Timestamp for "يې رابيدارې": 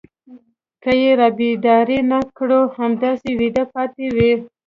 1.01-1.99